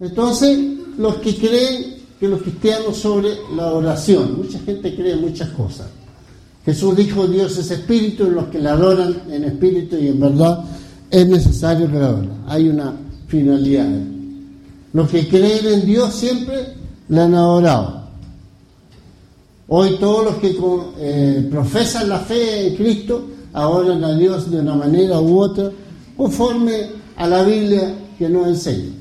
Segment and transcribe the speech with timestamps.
[0.00, 0.58] Entonces,
[0.96, 5.86] los que creen que los cristianos sobre la oración, mucha gente cree muchas cosas.
[6.64, 10.64] Jesús dijo, Dios es espíritu, y los que le adoran en espíritu y en verdad
[11.10, 12.30] es necesario que la adoren.
[12.46, 12.94] Hay una
[13.26, 13.88] finalidad.
[14.92, 16.74] Los que creen en Dios siempre
[17.08, 18.08] le han adorado.
[19.68, 20.56] Hoy todos los que
[20.98, 25.70] eh, profesan la fe en Cristo adoran a Dios de una manera u otra,
[26.16, 26.86] conforme
[27.16, 28.97] a la Biblia que nos enseña.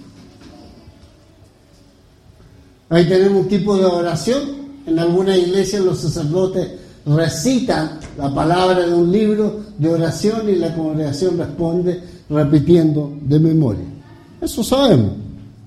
[2.90, 4.68] Ahí tenemos un tipo de oración.
[4.86, 6.70] En algunas iglesias los sacerdotes
[7.05, 13.86] recitan la palabra de un libro de oración y la congregación responde repitiendo de memoria.
[14.41, 15.12] Eso sabemos.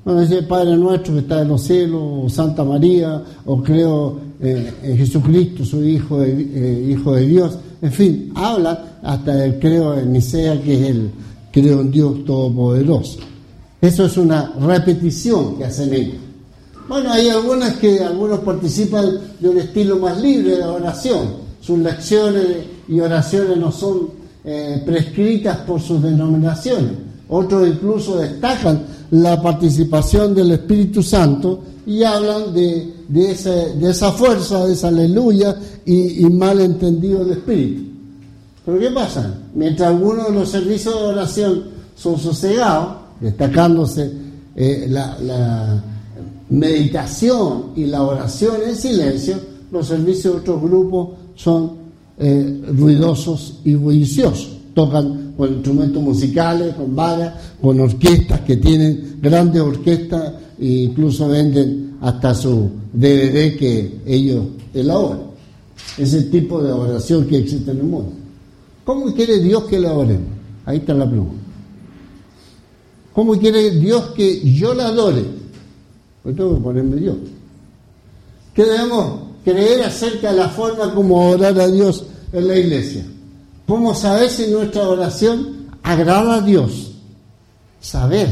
[0.05, 4.73] No dice Padre nuestro que está en los cielos, o Santa María, o creo eh,
[4.83, 7.59] en Jesucristo, su Hijo de, eh, Hijo de Dios.
[7.83, 11.11] En fin, habla hasta el creo en Nicea, que es el
[11.53, 13.19] creo en Dios Todopoderoso.
[13.81, 16.30] Eso es una repetición que hacen ellos.
[16.91, 21.35] Bueno, hay algunas que algunos participan de un estilo más libre de oración.
[21.61, 22.45] Sus lecciones
[22.89, 24.09] y oraciones no son
[24.45, 26.91] eh, prescritas por sus denominaciones.
[27.29, 33.31] Otros incluso destacan la participación del Espíritu Santo y hablan de, de,
[33.89, 37.83] esa fuerza, de esa aleluya y, y mal entendido del Espíritu.
[38.67, 39.33] Pero ¿qué pasa?
[39.55, 41.63] Mientras algunos de los servicios de oración
[41.95, 44.11] son sosegados, destacándose
[44.57, 45.85] eh, la
[46.51, 49.37] meditación y la oración en silencio,
[49.71, 51.73] los servicios de otros grupos son
[52.19, 54.59] eh, ruidosos y bulliciosos.
[54.75, 61.97] Tocan con instrumentos musicales, con varas, con orquestas que tienen grandes orquestas e incluso venden
[62.01, 65.31] hasta su DVD que ellos elaboran.
[65.97, 68.13] Ese tipo de oración que existe en el mundo.
[68.85, 70.29] ¿Cómo quiere Dios que la oremos?
[70.67, 71.35] Ahí está la pregunta.
[73.13, 75.40] ¿Cómo quiere Dios que yo la adore?
[76.23, 77.17] Pues tengo que ponerme Dios.
[78.55, 83.05] ¿Qué debemos creer acerca de la forma como orar a Dios en la iglesia?
[83.67, 86.93] ¿Cómo saber si nuestra oración agrada a Dios?
[87.81, 88.29] Saber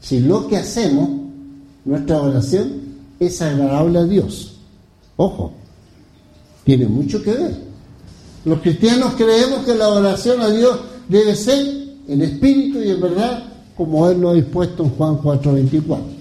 [0.00, 1.08] si lo que hacemos,
[1.84, 2.72] nuestra oración,
[3.18, 4.56] es agradable a Dios.
[5.16, 5.52] Ojo,
[6.64, 7.54] tiene mucho que ver.
[8.44, 10.78] Los cristianos creemos que la oración a Dios
[11.08, 11.58] debe ser
[12.08, 13.44] en espíritu y en verdad,
[13.76, 16.19] como Él lo ha dispuesto en Juan 4:24.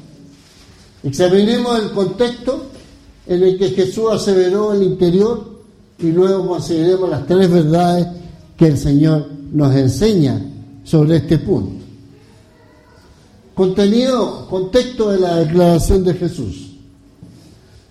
[1.03, 2.65] Examinemos el contexto
[3.27, 5.59] en el que Jesús aseveró el interior
[5.99, 8.07] y luego consideremos las tres verdades
[8.57, 10.41] que el Señor nos enseña
[10.83, 11.85] sobre este punto.
[13.53, 16.69] Contenido, contexto de la declaración de Jesús.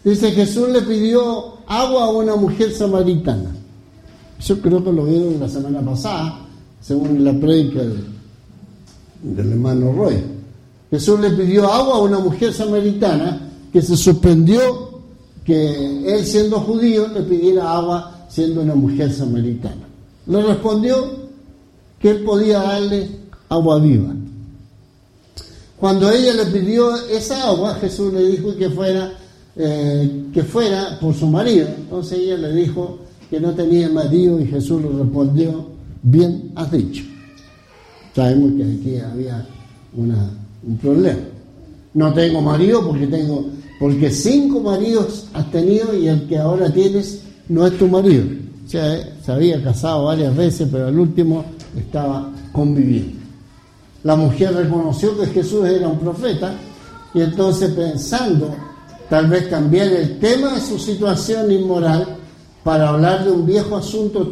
[0.02, 3.50] Dice, Jesús le pidió agua a una mujer samaritana.
[4.40, 6.46] Yo creo que lo vieron la semana pasada,
[6.80, 7.82] según la predica
[9.22, 10.37] del hermano Roy.
[10.90, 14.88] Jesús le pidió agua a una mujer samaritana que se sorprendió
[15.44, 19.88] que él siendo judío le pidiera agua siendo una mujer samaritana.
[20.26, 21.10] Le respondió
[21.98, 23.08] que él podía darle
[23.48, 24.14] agua viva.
[25.78, 29.12] Cuando ella le pidió esa agua, Jesús le dijo que fuera,
[29.56, 31.68] eh, que fuera por su marido.
[31.68, 32.98] Entonces ella le dijo
[33.30, 35.66] que no tenía marido y Jesús le respondió,
[36.02, 37.04] bien has dicho.
[38.14, 39.46] Sabemos que aquí había
[39.96, 40.30] una
[40.62, 41.20] un problema.
[41.94, 43.46] No tengo marido porque tengo,
[43.80, 48.24] porque cinco maridos has tenido y el que ahora tienes no es tu marido.
[48.66, 51.44] O sea, se había casado varias veces, pero al último
[51.76, 53.18] estaba conviviendo.
[54.04, 56.54] La mujer reconoció que Jesús era un profeta
[57.14, 58.54] y entonces pensando
[59.08, 62.16] tal vez cambiar el tema de su situación inmoral
[62.62, 64.28] para hablar de un viejo asunto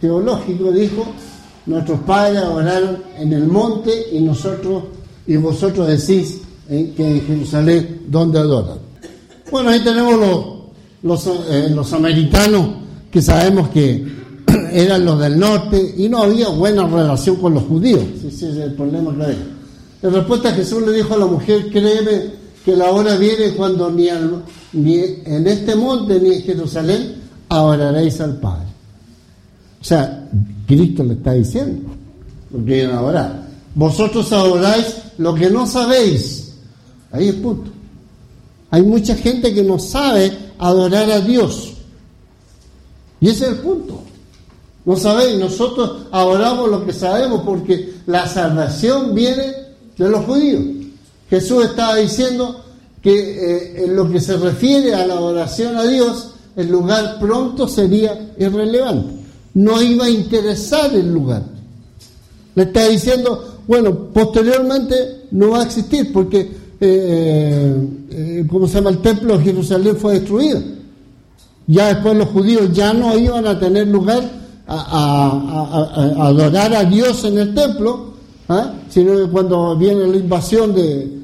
[0.00, 1.06] teológico, dijo,
[1.66, 4.82] nuestros padres oraron en el monte y nosotros
[5.26, 8.78] y vosotros decís eh, que en Jerusalén donde adoran.
[9.50, 10.70] Bueno, ahí tenemos
[11.02, 12.68] los, eh, los americanos
[13.10, 14.06] que sabemos que
[14.72, 18.02] eran los del norte y no había buena relación con los judíos.
[18.26, 19.36] Ese es el problema que.
[20.02, 24.08] La respuesta Jesús le dijo a la mujer, créeme que la hora viene cuando ni,
[24.08, 27.14] en este monte ni en Jerusalén
[27.48, 28.66] adoraréis al Padre.
[29.80, 30.28] O sea,
[30.66, 31.90] Cristo le está diciendo
[32.52, 33.42] lo que iban a orar.
[33.74, 36.52] Vosotros adoráis lo que no sabéis.
[37.10, 37.70] Ahí es punto.
[38.70, 41.74] Hay mucha gente que no sabe adorar a Dios.
[43.20, 44.02] Y ese es el punto.
[44.84, 49.52] No sabéis, nosotros adoramos lo que sabemos porque la salvación viene
[49.96, 50.62] de los judíos.
[51.30, 52.64] Jesús estaba diciendo
[53.00, 57.68] que eh, en lo que se refiere a la adoración a Dios, el lugar pronto
[57.68, 59.22] sería irrelevante.
[59.54, 61.42] No iba a interesar el lugar.
[62.54, 66.50] Le está diciendo, bueno, posteriormente no va a existir porque, eh,
[66.80, 68.90] eh, eh, ¿cómo se llama?
[68.90, 70.60] El templo de Jerusalén fue destruido.
[71.66, 74.22] Ya después los judíos ya no iban a tener lugar
[74.66, 78.14] a, adorar a Dios en el templo,
[78.48, 78.72] ¿ah?
[78.88, 81.20] sino que cuando viene la invasión de,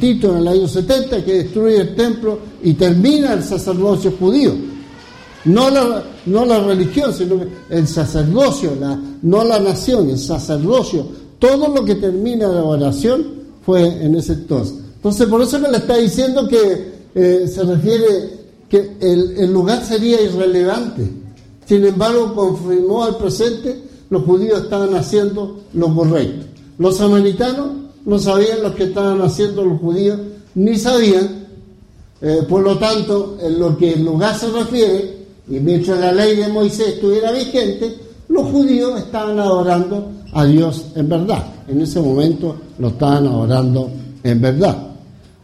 [0.00, 4.52] Tito en el año 70, que destruye el templo y termina el sacerdocio judío.
[5.44, 7.36] No la, no la religión, sino
[7.68, 8.72] el sacerdocio,
[9.22, 11.23] no la nación, el sacerdocio.
[11.38, 14.76] Todo lo que termina la oración fue en ese entonces.
[14.96, 19.84] Entonces, por eso que le está diciendo que eh, se refiere que el, el lugar
[19.84, 21.08] sería irrelevante.
[21.66, 26.46] Sin embargo, confirmó al presente, los judíos estaban haciendo lo correcto.
[26.78, 27.68] Los samaritanos
[28.04, 30.18] no sabían lo que estaban haciendo los judíos,
[30.54, 31.46] ni sabían.
[32.20, 36.36] Eh, por lo tanto, en lo que el lugar se refiere, y mientras la ley
[36.36, 37.96] de Moisés estuviera vigente,
[38.28, 41.44] los judíos estaban adorando a Dios en verdad.
[41.68, 43.90] En ese momento lo estaban adorando
[44.22, 44.76] en verdad.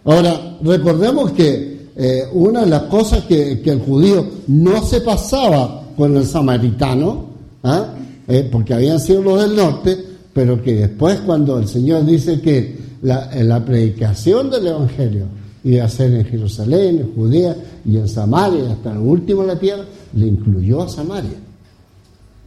[0.04, 6.16] Ahora, recordemos que eh, una de las cosas que, el judío no se pasaba con
[6.16, 7.26] el samaritano,
[7.62, 7.94] ¿ah?
[8.26, 9.96] eh, porque habían sido los del norte,
[10.32, 15.26] pero que después cuando el Señor dice que la, la predicación del Evangelio
[15.64, 19.58] iba a ser en Jerusalén, en Judea y en Samaria, hasta el último de la
[19.58, 19.84] tierra,
[20.14, 21.50] le incluyó a Samaria.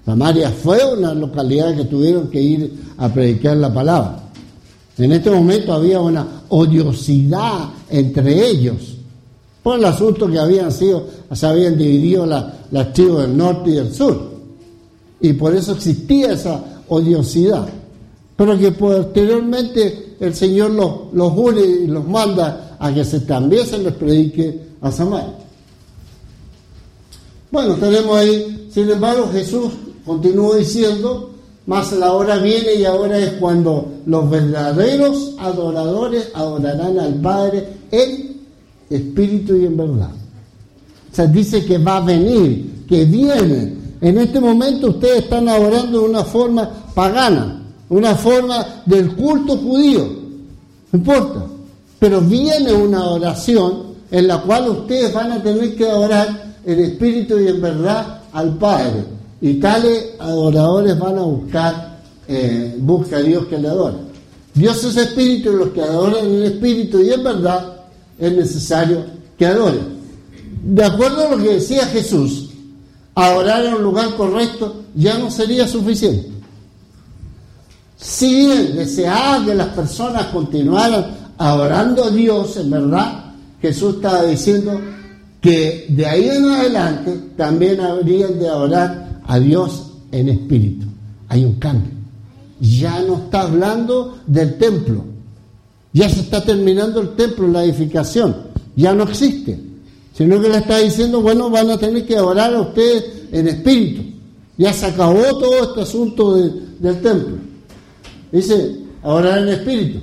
[0.05, 4.23] Samaria fue una localidad que tuvieron que ir a predicar la palabra.
[4.97, 8.97] En este momento había una odiosidad entre ellos
[9.63, 13.93] por el asunto que habían sido, se habían dividido las tribus del norte y del
[13.93, 14.33] sur.
[15.21, 17.69] Y por eso existía esa odiosidad.
[18.35, 23.65] Pero que posteriormente el Señor los, los une y los manda a que se, también
[23.65, 25.33] se les predique a Samaria.
[27.49, 29.71] Bueno, tenemos ahí, sin embargo, Jesús
[30.05, 31.31] continuó diciendo,
[31.65, 38.41] más la hora viene y ahora es cuando los verdaderos adoradores adorarán al Padre en
[38.89, 40.11] espíritu y en verdad.
[41.11, 43.75] O sea, dice que va a venir, que viene.
[44.01, 50.05] En este momento ustedes están adorando de una forma pagana, una forma del culto judío,
[50.91, 51.45] no importa.
[51.99, 57.39] Pero viene una oración en la cual ustedes van a tener que adorar en espíritu
[57.39, 59.05] y en verdad al Padre.
[59.43, 61.99] Y tales adoradores van a buscar,
[62.29, 63.97] eh, busca a Dios que le adore.
[64.53, 67.73] Dios es espíritu y los que adoran en espíritu y en verdad
[68.17, 69.03] es necesario
[69.37, 69.97] que adoren.
[70.63, 72.51] De acuerdo a lo que decía Jesús,
[73.15, 76.29] adorar en un lugar correcto ya no sería suficiente.
[77.97, 84.79] Si bien deseaba que las personas continuaran adorando a Dios, en verdad, Jesús estaba diciendo
[85.41, 90.85] que de ahí en adelante también habrían de adorar a Dios en espíritu.
[91.29, 91.91] Hay un cambio.
[92.59, 95.03] Ya no está hablando del templo.
[95.91, 98.35] Ya se está terminando el templo, la edificación.
[98.75, 99.59] Ya no existe.
[100.15, 104.03] Sino que le está diciendo, bueno, van a tener que adorar a ustedes en espíritu.
[104.57, 107.37] Ya se acabó todo este asunto del templo.
[108.31, 109.99] Dice, adorar en espíritu.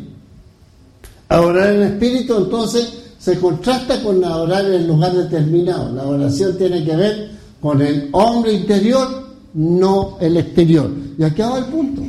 [1.28, 5.92] Adorar en espíritu, entonces se contrasta con adorar en el lugar determinado.
[5.92, 7.30] La oración tiene que ver
[7.60, 10.90] con el hombre interior, no el exterior.
[11.18, 12.02] Y aquí va el punto.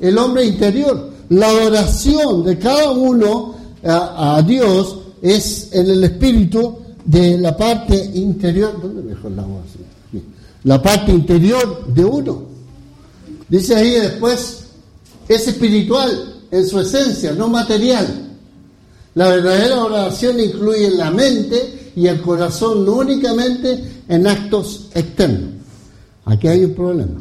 [0.00, 1.12] El hombre interior.
[1.30, 8.80] La oración de cada uno a, Dios es en el espíritu de la parte interior.
[8.80, 9.64] ¿Dónde mejor la voz?
[10.64, 12.42] La parte interior de uno.
[13.48, 14.64] Dice ahí después,
[15.28, 18.36] es espiritual en su esencia, no material.
[19.14, 25.50] La verdadera oración incluye la mente y el corazón, no únicamente en actos externos.
[26.24, 27.20] Aquí hay un problema.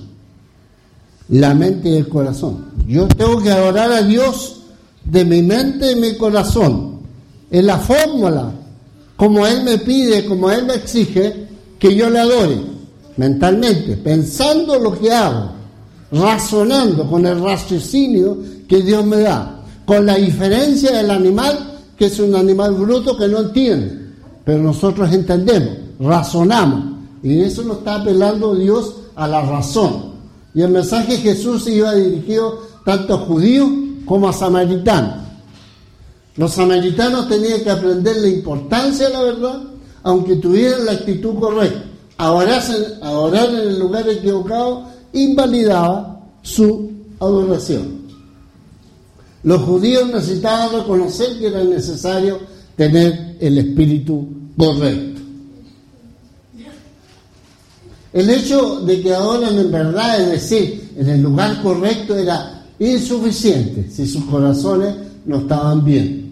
[1.30, 2.66] La mente y el corazón.
[2.88, 4.62] Yo tengo que adorar a Dios
[5.04, 7.00] de mi mente y mi corazón.
[7.50, 8.52] En la fórmula,
[9.16, 11.48] como Él me pide, como Él me exige,
[11.80, 12.58] que yo le adore
[13.18, 15.52] mentalmente, pensando lo que hago,
[16.12, 18.38] razonando con el raciocinio
[18.68, 23.28] que Dios me da, con la diferencia del animal que es un animal bruto que
[23.28, 23.98] no entiende,
[24.44, 30.14] pero nosotros entendemos, razonamos, y eso nos está apelando Dios a la razón.
[30.54, 33.70] Y el mensaje de Jesús iba dirigido tanto a judíos
[34.06, 35.24] como a samaritanos.
[36.36, 39.62] Los samaritanos tenían que aprender la importancia de la verdad,
[40.04, 41.84] aunque tuvieran la actitud correcta.
[42.18, 48.04] Adorar en el lugar equivocado invalidaba su adoración.
[49.44, 52.40] Los judíos necesitaban reconocer que era necesario
[52.76, 55.13] tener el espíritu correcto.
[58.14, 63.90] El hecho de que adoran en verdad, es decir, en el lugar correcto, era insuficiente
[63.90, 66.24] si sus corazones no estaban bien.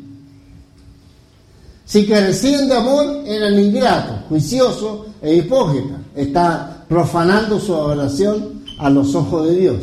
[1.86, 5.98] Si carecían de amor, eran ingratos, juiciosos e hipócritas.
[6.16, 9.78] Está profanando su oración a los ojos de Dios.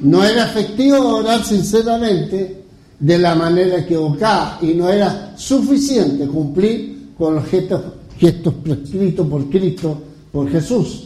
[0.00, 2.62] No era efectivo orar sinceramente
[3.00, 7.82] de la manera equivocada y no era suficiente cumplir con los gestos,
[8.18, 9.98] gestos prescritos por Cristo,
[10.36, 11.04] por Jesús.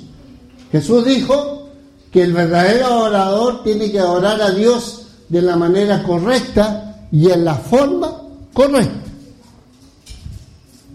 [0.72, 1.68] Jesús dijo
[2.10, 7.44] que el verdadero orador tiene que orar a Dios de la manera correcta y en
[7.44, 8.22] la forma
[8.52, 9.08] correcta.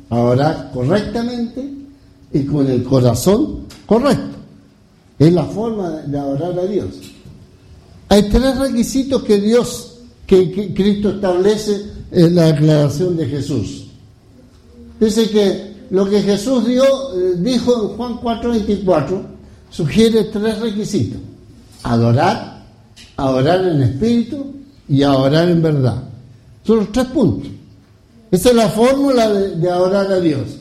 [0.09, 1.65] orar correctamente
[2.33, 4.35] y con el corazón correcto.
[5.17, 6.89] Es la forma de orar a Dios.
[8.09, 13.85] Hay tres requisitos que Dios, que, Cristo establece en la declaración de Jesús.
[14.99, 19.21] Dice que lo que Jesús dio, eh, dijo en Juan 4:24
[19.69, 21.19] sugiere tres requisitos.
[21.83, 22.63] Adorar,
[23.17, 24.53] adorar en espíritu
[24.87, 26.03] y adorar en verdad.
[26.65, 27.49] Son los tres puntos.
[28.31, 30.57] Esa es la fórmula de, adorar a Dios.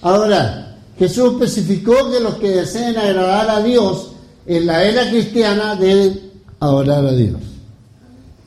[0.00, 0.76] Adorar.
[0.98, 4.12] Jesús especificó que los que deseen agradar a Dios
[4.46, 6.20] en la era cristiana deben
[6.60, 7.40] a orar a Dios.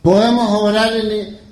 [0.01, 0.94] Podemos orar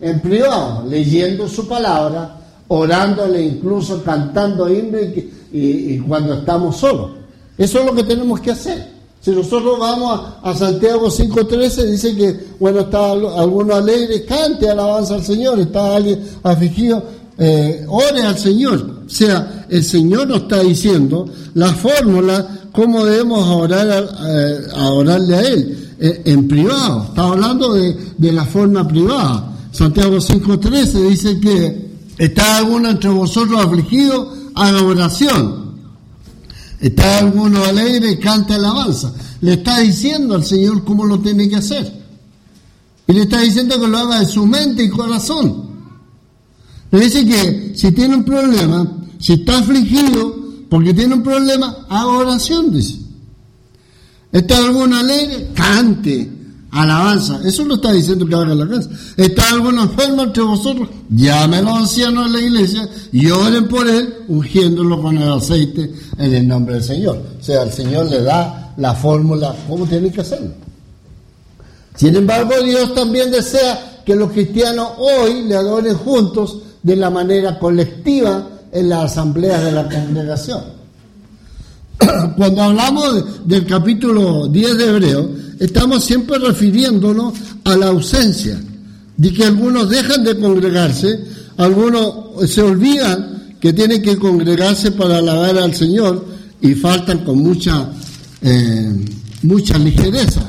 [0.01, 2.37] en, privado, leyendo su palabra,
[2.75, 5.01] orándole, incluso cantando himnos
[5.51, 7.11] y, cuando estamos solos.
[7.57, 8.93] Eso es lo que tenemos que hacer.
[9.21, 15.23] Si nosotros vamos a, Santiago 5.13, dice que, bueno, está alguno alegre, cante alabanza al
[15.23, 17.03] Señor, está alguien afligido,
[17.37, 19.03] eh, ore al Señor.
[19.05, 24.09] O sea, el Señor nos está diciendo la fórmula, cómo debemos orar
[24.75, 25.83] a orarle a Él.
[25.99, 29.53] Eh, en privado, está hablando de, la forma privada.
[29.71, 31.82] Santiago 5.13 dice que
[32.25, 35.73] está alguno entre vosotros afligido, haga oración.
[36.79, 39.13] Está alguno alegre, canta alabanza.
[39.41, 42.03] Le está diciendo al Señor cómo lo tiene que hacer.
[43.07, 45.69] Y le está diciendo que lo haga de su mente y corazón.
[46.91, 48.85] Le dice que si tiene un problema,
[49.19, 52.99] si está afligido porque tiene un problema, haga oración, dice.
[54.31, 55.51] ¿Está alguno alegre?
[55.53, 56.31] Cante,
[56.73, 57.39] alabanza.
[57.45, 58.89] Eso lo está diciendo que haga la casa.
[59.15, 60.89] ¿Está alguno enfermo entre vosotros?
[61.09, 65.93] Llame a los ancianos de la iglesia y oren por él, ungiéndolo con el aceite
[66.17, 67.21] en el nombre del Señor.
[67.39, 70.49] O sea, el Señor le da la fórmula, cómo tiene que hacerlo.
[71.95, 77.59] Sin embargo, Dios también desea que los cristianos hoy le adoren juntos de la manera
[77.59, 80.82] colectiva en las asambleas de la congregación.
[82.37, 85.29] cuando hablamos del capítulo 10 de Hebreo,
[85.59, 87.33] estamos siempre refiriéndonos
[87.63, 88.59] a la ausencia,
[89.15, 91.19] de que algunos dejan de congregarse,
[91.57, 96.25] algunos se olvidan que tienen que congregarse para alabar al Señor
[96.61, 97.89] y faltan con mucha,
[98.41, 99.05] eh,
[99.43, 100.41] mucha ligereza.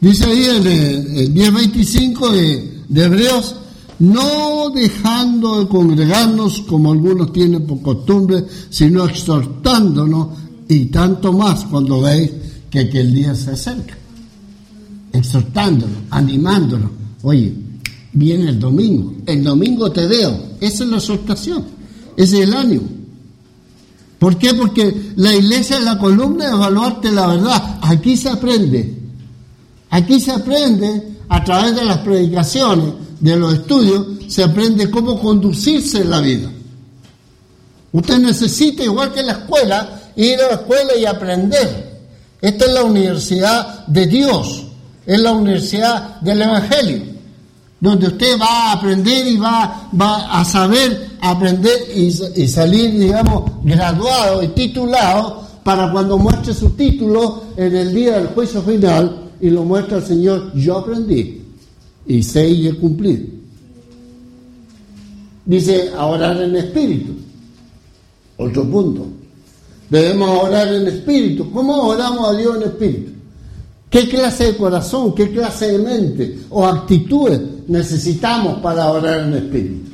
[0.00, 3.56] Dice ahí en el 10.25 de, de Hebreos,
[4.00, 10.28] no dejando de congregarnos como algunos tienen por costumbre, sino exhortándonos
[10.72, 12.30] y tanto más cuando veis
[12.70, 13.94] que, el día se acerca.
[15.12, 16.90] Exhortándolo, animándolo.
[17.22, 17.52] Oye,
[18.12, 19.14] viene el domingo.
[19.26, 20.34] El domingo te veo.
[20.60, 21.64] Esa es la exhortación.
[22.16, 22.88] Ese es el ánimo.
[24.18, 24.54] ¿Por qué?
[24.54, 27.78] Porque la iglesia es la columna de evaluarte la verdad.
[27.82, 28.98] Aquí se aprende.
[29.90, 36.00] Aquí se aprende a través de las predicaciones, de los estudios, se aprende cómo conducirse
[36.00, 36.50] en la vida.
[37.92, 41.92] Usted necesita, igual que en la escuela, ir a la escuela y aprender.
[42.40, 44.64] Esta es la universidad de Dios,
[45.06, 47.02] es la universidad del Evangelio,
[47.80, 52.10] donde usted va a aprender y va, va a saber aprender y,
[52.48, 58.60] salir, digamos, graduado y titulado para cuando muestre su título en el día del juicio
[58.62, 61.42] final y lo muestra el Señor, yo aprendí
[62.06, 63.26] y sé y he cumplido.
[65.44, 67.12] Dice, a orar en espíritu.
[68.36, 69.06] Otro punto.
[69.92, 71.52] Debemos orar en espíritu.
[71.52, 73.12] ¿Cómo oramos a Dios en espíritu?
[73.90, 79.90] ¿Qué clase de corazón, qué clase de mente o actitudes necesitamos para orar en espíritu?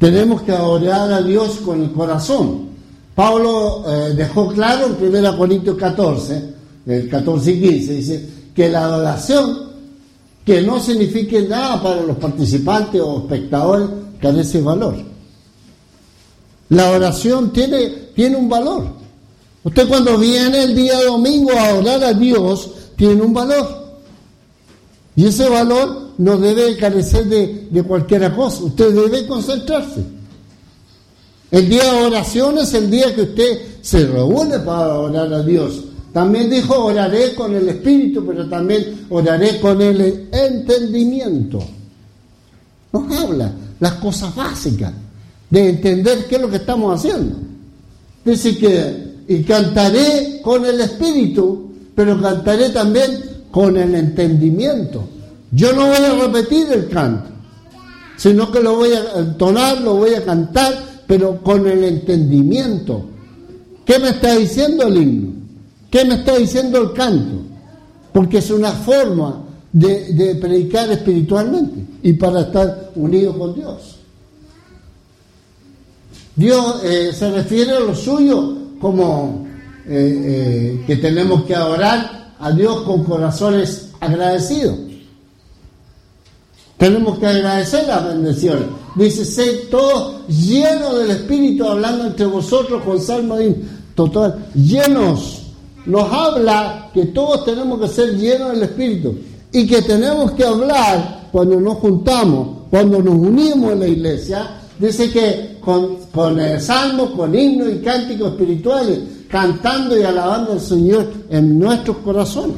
[0.00, 2.70] Tenemos que orar a Dios con el corazón.
[3.14, 6.44] Pablo eh, dejó claro en 1 Corintios 14,
[6.86, 9.58] el 14 y 15, dice que la adoración,
[10.44, 13.88] que no signifique nada para los participantes o espectadores,
[14.20, 14.96] carece valor.
[16.70, 18.99] La oración tiene, tiene un valor.
[19.62, 23.80] Usted cuando viene el día domingo a orar a Dios, tiene un valor.
[25.16, 28.64] Y ese valor no debe carecer de, de cualquier cosa.
[28.64, 30.02] Usted debe concentrarse.
[31.50, 35.82] El día de oración es el día que usted se reúne para orar a Dios
[36.12, 41.60] También dijo, oraré con el espíritu, pero también oraré con el entendimiento.
[42.92, 44.92] Nos habla las cosas básicas
[45.48, 47.36] de entender qué es lo que estamos haciendo.
[48.24, 55.04] Dice que, y cantaré con el espíritu, pero cantaré también con el entendimiento.
[55.52, 57.30] Yo no voy a repetir el canto,
[58.16, 60.74] sino que lo voy a entonar, lo voy a cantar,
[61.06, 63.04] pero con el entendimiento.
[63.84, 65.32] ¿Qué me está diciendo el himno?
[65.88, 67.44] ¿Qué me está diciendo el canto?
[68.12, 73.94] Porque es una forma de, predicar espiritualmente y para estar unido con Dios.
[76.34, 79.46] Dios eh, se refiere a lo suyo como
[79.86, 84.76] eh, eh, que tenemos que adorar a Dios con corazones agradecidos.
[86.78, 88.64] Tenemos que agradecer las bendiciones.
[88.96, 93.36] Dice, sé todos llenos del Espíritu, hablando entre vosotros con salmo
[93.94, 95.42] total, llenos.
[95.84, 99.18] Nos habla que todos tenemos que ser llenos del Espíritu
[99.52, 104.50] y que tenemos que hablar cuando nos juntamos, cuando nos unimos en la iglesia.
[104.78, 108.98] Dice que con, con el salmo, con himnos y cánticos espirituales,
[109.28, 112.56] cantando y alabando al Señor en nuestros corazones.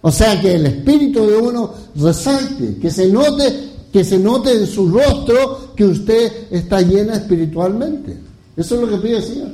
[0.00, 4.66] O sea, que el espíritu de uno resalte, que se note, que se note en
[4.66, 8.16] su rostro que usted está llena espiritualmente.
[8.56, 9.48] Eso es lo que pide el Señor.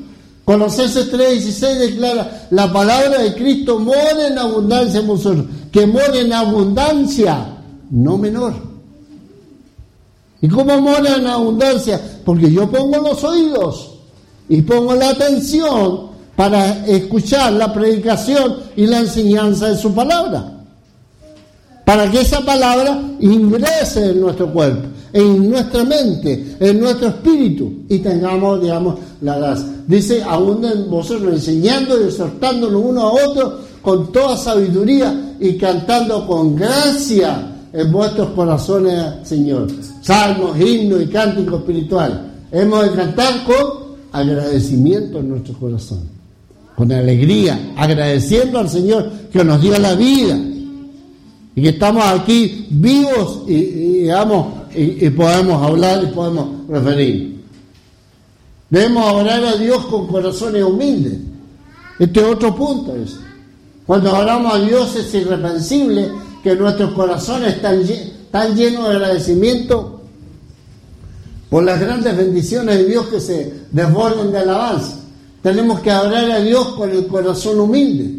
[0.44, 6.32] Colosenses 3:16 declara, la palabra de Cristo mora en abundancia en vosotros, que mora en
[6.32, 7.56] abundancia,
[7.90, 8.73] no menor.
[10.44, 11.98] ¿Y cómo mora en abundancia?
[12.22, 13.92] Porque yo pongo los oídos
[14.46, 20.52] y pongo la atención para escuchar la predicación y la enseñanza de su palabra.
[21.86, 28.00] Para que esa palabra ingrese en nuestro cuerpo, en nuestra mente, en nuestro espíritu y
[28.00, 29.66] tengamos, digamos, la gracia.
[29.86, 30.60] Dice, aún
[30.90, 37.90] vosotros enseñando y exhortándonos uno a otro con toda sabiduría y cantando con gracia en
[37.90, 39.68] vuestros corazones, Señor.
[40.04, 42.18] Salmos, himnos y cánticos espirituales.
[42.52, 46.14] Hemos de cantar con agradecimiento en nuestro corazón
[46.76, 50.36] con alegría, agradeciendo al Señor que nos dio la vida
[51.56, 57.42] y que estamos aquí vivos y, digamos, y, podemos hablar y podemos referir.
[58.68, 61.18] Debemos orar a Dios con corazones humildes.
[61.98, 62.94] Este es otro punto.
[62.96, 63.16] Es.
[63.86, 66.10] Cuando oramos a Dios es irrepensible
[66.42, 69.93] que nuestros corazones están, están llenos de agradecimiento
[71.54, 74.96] por las grandes bendiciones de Dios que se desborden de alabanza.
[75.40, 78.10] Tenemos que orar a Dios con el corazón humilde.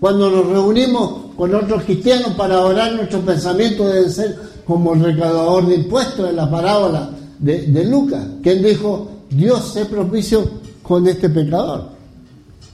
[0.00, 5.68] Cuando nos reunimos con otros cristianos para orar, nuestro pensamiento debe ser como el recaudador
[5.68, 10.50] de impuestos de la parábola de, Lucas, que él dijo, Dios se propicio
[10.82, 11.90] con este pecador.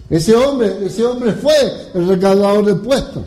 [0.09, 1.52] Ese hombre, ese hombre fue
[1.92, 3.22] el recaudador de impuestos.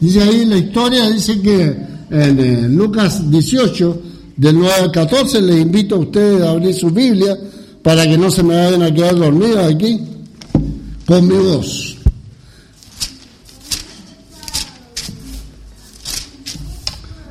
[0.00, 1.64] Dice ahí la historia, dice que
[2.08, 4.00] en eh, Lucas 18,
[4.36, 7.36] del 9 al 14, les invito a ustedes a abrir su Biblia
[7.82, 10.00] para que no se me vayan a quedar dormidos aquí
[11.06, 11.96] con mi voz.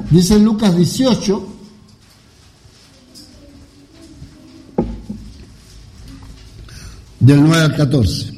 [0.09, 1.47] Dice Lucas 18,
[7.19, 8.33] del 9 al 14.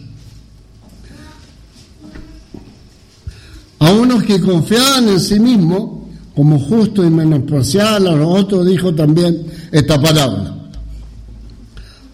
[3.79, 5.96] A unos que confiaban en sí mismos
[6.37, 10.55] como justos y menospreciaban a los otros, dijo también esta palabra.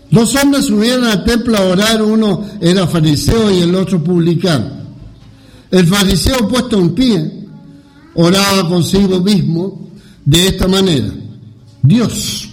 [0.09, 4.77] Dos hombres subieron al templo a orar, uno era fariseo y el otro publicano.
[5.69, 7.47] El fariseo puesto en pie
[8.13, 9.89] oraba consigo mismo
[10.23, 11.09] de esta manera.
[11.81, 12.47] Dios,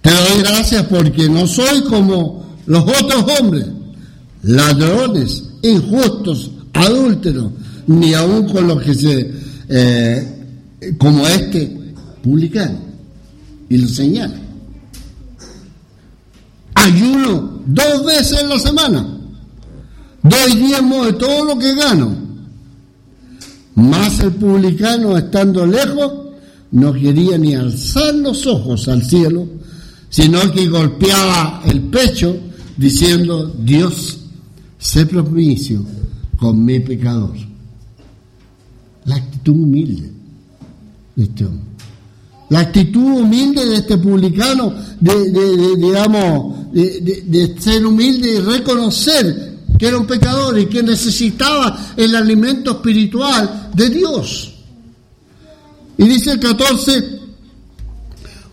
[0.00, 3.66] te doy gracias porque no soy como los otros hombres,
[4.42, 7.52] ladrones, injustos, adúlteros,
[7.86, 9.32] ni aun con los que se,
[9.68, 10.33] eh,
[10.98, 12.78] como este, publicano.
[13.68, 14.44] Y lo señala
[16.84, 19.18] ayuno dos veces en la semana,
[20.22, 22.24] doy diezmo de todo lo que gano.
[23.74, 26.12] Más el publicano, estando lejos,
[26.70, 29.46] no quería ni alzar los ojos al cielo,
[30.08, 32.36] sino que golpeaba el pecho
[32.76, 34.18] diciendo, Dios,
[34.78, 35.84] sé propicio
[36.36, 37.34] con mi pecador.
[39.06, 40.13] La actitud humilde
[41.16, 41.50] de.
[42.50, 49.98] La actitud humilde de este publicano, de, digamos, de, ser humilde y reconocer que era
[49.98, 54.54] un pecador y que necesitaba el alimento espiritual de Dios.
[55.96, 57.20] Y dice el 14,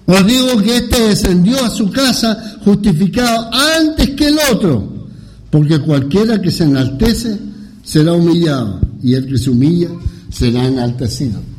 [0.06, 5.08] os digo que este descendió a su casa justificado antes que el otro,
[5.50, 7.38] porque cualquiera que se enaltece
[7.84, 9.90] será humillado, y el que se humilla
[10.30, 11.51] será enaltecido.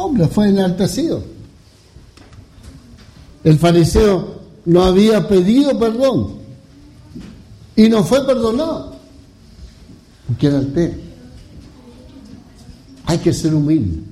[0.00, 1.20] Hombre, fue enaltecido.
[3.42, 6.34] El fariseo no había pedido perdón
[7.74, 8.94] y no fue perdonado.
[10.40, 11.00] El
[13.06, 14.04] Hay que ser humilde.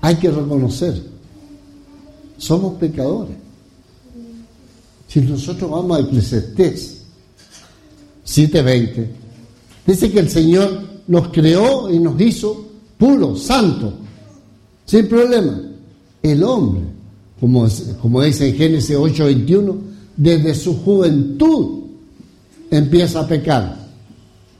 [0.00, 1.02] Hay que reconocer.
[2.38, 3.36] Somos pecadores.
[5.08, 7.02] Si nosotros vamos a Eclesiastés
[8.24, 9.08] 7:20,
[9.84, 12.64] dice que el Señor nos creó y nos hizo
[12.96, 13.94] puros, santos,
[14.84, 15.60] sin problema.
[16.22, 16.82] El hombre,
[17.40, 17.66] como,
[18.00, 19.76] como dice en Génesis 8:21,
[20.16, 21.84] desde su juventud
[22.70, 23.84] empieza a pecar.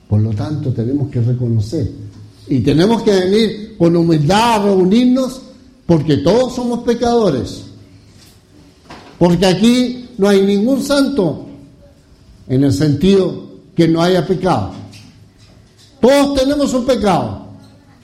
[0.08, 1.90] Por lo tanto, tenemos que reconocer
[2.46, 5.40] y tenemos que venir con humildad a reunirnos
[5.86, 7.62] porque todos somos pecadores.
[9.18, 11.46] Porque aquí no hay ningún santo
[12.48, 14.72] en el sentido que no haya pecado.
[16.00, 17.46] Todos tenemos un pecado.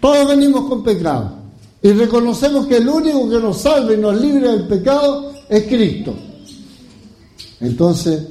[0.00, 1.39] Todos venimos con pecado.
[1.82, 6.14] Y reconocemos que el único que nos salve y nos libre del pecado es Cristo.
[7.60, 8.22] Entonces,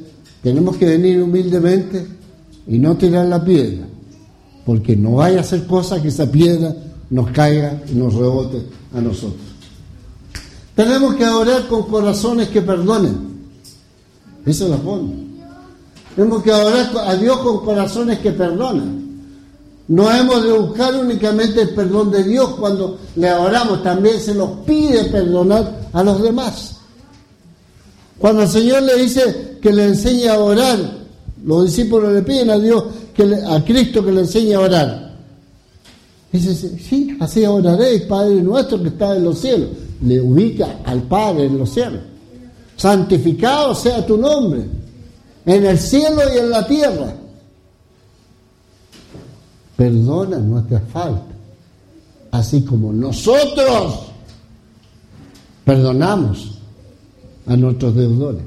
[0.43, 2.05] tenemos que venir humildemente
[2.67, 3.87] y no tirar la piedra,
[4.65, 6.75] porque no vaya a ser cosa que esa piedra
[7.09, 8.61] nos caiga y nos rebote
[8.93, 9.41] a nosotros.
[10.75, 13.29] Tenemos que orar con corazones que perdonen.
[14.45, 15.11] Esa es la forma.
[16.15, 19.08] Tenemos que orar a Dios con corazones que perdonan.
[19.89, 24.59] No hemos de buscar únicamente el perdón de Dios cuando le oramos, también se nos
[24.59, 26.75] pide perdonar a los demás.
[28.19, 30.77] Cuando el Señor le dice que le enseñe a orar,
[31.43, 32.83] los discípulos le piden a Dios,
[33.15, 35.09] que a Cristo que le enseñe a orar.
[36.31, 39.69] Dice, sí, así oraréis, Padre nuestro que está en los cielos.
[40.03, 42.01] Le ubica al Padre en los cielos.
[42.77, 44.65] Santificado sea tu nombre,
[45.47, 47.15] en el cielo y en la tierra.
[49.79, 51.37] Perdona nuestras faltas,
[52.31, 54.07] así como nosotros
[55.63, 56.59] perdonamos
[57.47, 58.41] a nuestros deudores.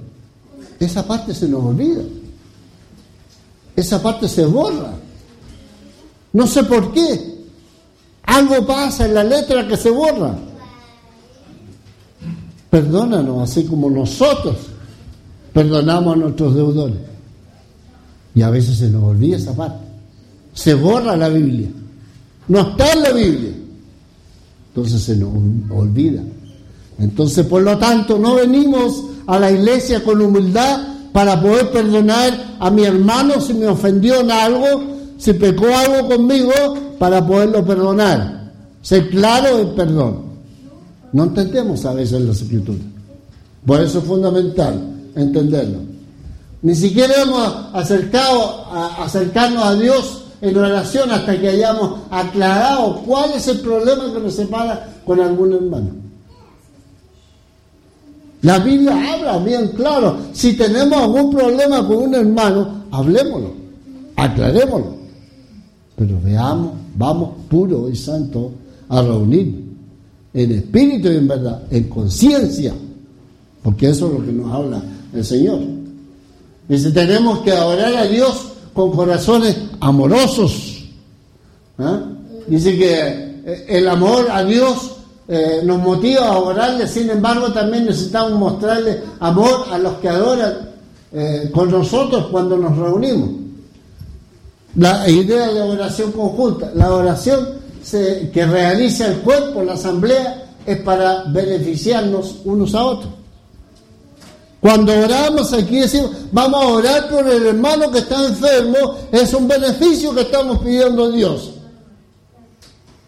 [0.79, 2.03] Esa parte se nos olvida.
[3.75, 4.93] Esa parte se borra.
[6.35, 7.47] No sé por qué.
[8.25, 10.37] Algo pasa en la letra que se borra.
[12.69, 14.57] Perdónanos, así como nosotros
[15.55, 16.99] perdonamos a nuestros deudores.
[18.35, 19.82] Y a veces se nos olvida esa parte.
[20.53, 21.69] Se borra la Biblia.
[22.49, 23.53] No está en la Biblia.
[24.69, 25.31] Entonces se nos
[25.71, 26.23] olvida.
[26.99, 32.71] Entonces, por lo tanto, no venimos a la iglesia con humildad para poder perdonar a
[32.71, 34.67] mi hermano si me ofendió en algo,
[35.19, 36.53] si pecó algo conmigo,
[36.99, 38.53] para poderlo perdonar.
[38.81, 40.33] Ser claro en perdón.
[41.13, 42.83] No entendemos a veces las escrituras.
[43.67, 44.83] Por eso es fundamental
[45.15, 45.79] entenderlo.
[46.63, 53.31] Ni siquiera hemos acercado a acercarnos a Dios en oración hasta que hayamos aclarado cuál
[53.33, 55.91] es el problema que nos separa con algún hermano.
[58.43, 60.19] La Biblia habla bien claro.
[60.33, 63.53] Si tenemos algún problema con un hermano, hablemoslo,
[64.17, 64.97] aclarémoslo.
[65.95, 68.51] Pero veamos, vamos puro y santo
[68.89, 69.63] a reunir
[70.35, 72.75] en espíritu y en verdad, en conciencia,
[73.63, 74.83] porque eso es lo que nos habla
[75.15, 75.61] el Señor.
[76.69, 80.85] Dice, tenemos que adorar a Dios con corazones amorosos.
[81.79, 82.01] ¿Ah?
[82.47, 84.93] Dice que el amor a Dios
[85.29, 90.71] eh, nos motiva a orarle, sin embargo también necesitamos mostrarle amor a los que adoran
[91.13, 93.31] eh, con nosotros cuando nos reunimos.
[94.77, 101.25] La idea de oración conjunta, la oración que realiza el cuerpo, la asamblea, es para
[101.25, 103.13] beneficiarnos unos a otros.
[104.63, 109.49] Cuando oramos aquí decimos, vamos a orar por el hermano que está enfermo, es un
[109.49, 111.55] beneficio que estamos pidiendo a Dios.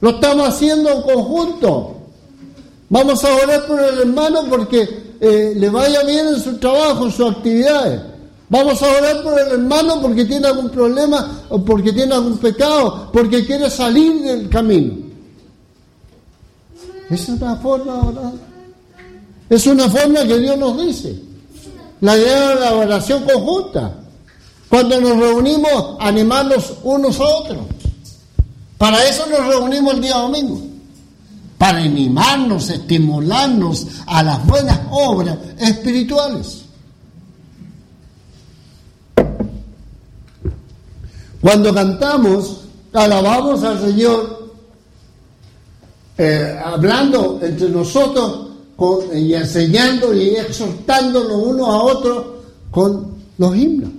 [0.00, 1.94] Lo estamos haciendo en conjunto.
[2.88, 7.12] Vamos a orar por el hermano porque eh, le vaya bien en su trabajo, en
[7.12, 8.02] sus actividades.
[8.48, 13.10] Vamos a orar por el hermano porque tiene algún problema o porque tiene algún pecado,
[13.12, 14.94] porque quiere salir del camino.
[17.08, 18.32] Es una forma de orar.
[19.48, 21.33] Es una forma que Dios nos dice.
[22.00, 23.94] La idea de la oración conjunta.
[24.68, 27.58] Cuando nos reunimos, animarnos unos a otros.
[28.78, 30.74] Para eso nos reunimos el día domingo
[31.64, 36.64] para animarnos, estimularnos a las buenas obras espirituales.
[41.40, 44.52] Cuando cantamos, alabamos al Señor,
[46.18, 48.43] eh, hablando entre nosotros
[49.14, 52.24] y enseñando y exhortándonos unos a otros
[52.70, 53.90] con los himnos.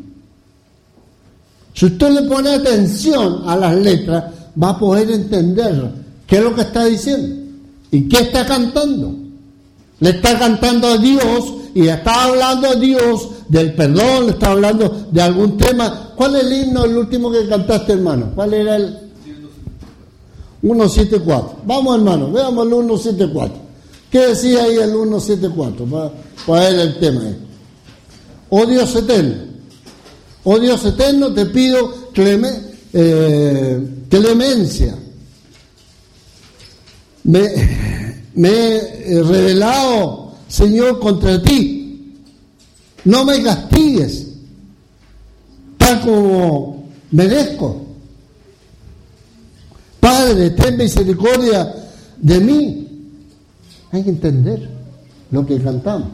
[1.73, 4.25] Si usted le pone atención a las letras,
[4.61, 5.91] va a poder entender
[6.27, 7.35] qué es lo que está diciendo
[7.91, 9.13] y qué está cantando.
[9.99, 15.07] Le está cantando a Dios y está hablando a Dios del perdón, le está hablando
[15.11, 16.11] de algún tema.
[16.15, 18.31] ¿Cuál es el himno, el último que cantaste, hermano?
[18.35, 18.97] ¿Cuál era el?
[20.61, 21.57] 174.
[21.65, 23.64] Vamos, hermano, veamos el 174.
[24.11, 25.85] ¿Qué decía ahí el 174?
[25.85, 26.11] Para,
[26.45, 27.21] para ver el tema.
[28.49, 29.35] Oh Dios eterno,
[30.43, 32.09] oh Dios eterno, te pido
[32.93, 34.95] eh, clemencia.
[37.23, 37.41] Me,
[38.35, 42.13] me he revelado, Señor, contra ti.
[43.03, 44.27] No me castigues,
[45.77, 47.81] tal como merezco.
[49.99, 52.84] Padre, ten misericordia de mí
[53.95, 54.69] hay que entender
[55.31, 56.09] lo que cantamos.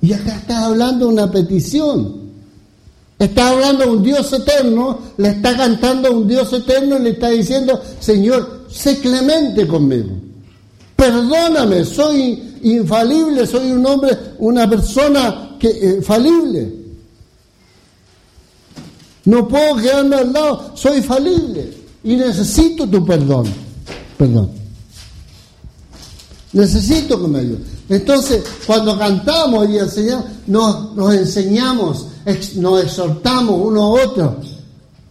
[0.00, 2.22] Y acá está hablando una petición.
[3.18, 7.28] Está hablando un Dios eterno, le está cantando a un Dios eterno y le está
[7.28, 10.10] diciendo, Señor, sé clemente conmigo.
[10.96, 16.72] Perdóname, soy infalible, soy un hombre, una persona que, eh, falible.
[19.24, 23.46] No puedo quedarme al lado, soy falible y necesito tu perdón.
[24.18, 24.61] Perdón.
[26.52, 27.40] Necesito que me.
[27.88, 32.06] Entonces, cuando cantamos y enseñamos, nos, nos enseñamos,
[32.56, 34.36] nos exhortamos uno a otro,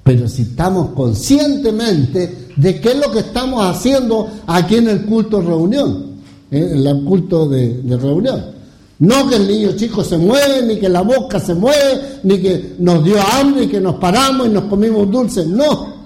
[0.04, 5.42] pero si estamos conscientemente de qué es lo que estamos haciendo aquí en el culto
[5.42, 6.12] reunión,
[6.52, 6.72] ¿eh?
[6.74, 8.62] en el culto de, reunión.
[9.00, 12.76] No que el niño chico se mueve, ni que la boca se mueve, ni que
[12.78, 15.48] nos dio hambre y que nos paramos y nos comimos dulces.
[15.48, 16.01] No.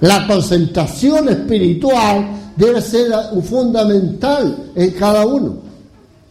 [0.00, 5.56] La concentración espiritual debe ser fundamental en cada uno,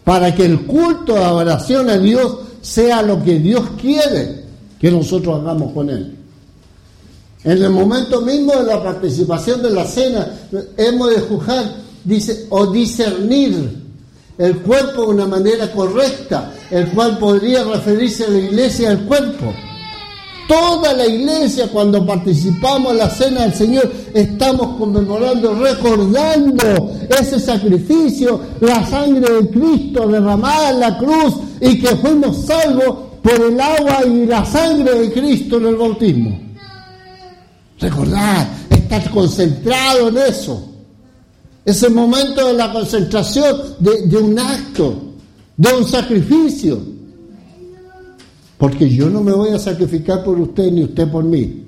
[0.03, 4.43] para que el culto de adoración a Dios sea lo que Dios quiere
[4.79, 6.15] que nosotros hagamos con Él.
[7.43, 10.27] En el momento mismo de la participación de la cena,
[10.77, 11.85] hemos de juzgar,
[12.49, 13.83] o discernir
[14.37, 19.53] el cuerpo de una manera correcta, el cual podría referirse a la iglesia del cuerpo.
[20.47, 28.39] Toda la iglesia cuando participamos en la cena del Señor estamos conmemorando, recordando ese sacrificio,
[28.61, 34.05] la sangre de Cristo derramada en la cruz y que fuimos salvos por el agua
[34.05, 36.39] y la sangre de Cristo en el bautismo.
[37.79, 40.63] Recordar, estar concentrado en eso.
[41.65, 45.01] Ese momento de la concentración de, de un acto,
[45.57, 46.79] de un sacrificio.
[48.65, 51.65] Porque yo no me voy a sacrificar por usted ni usted por mí.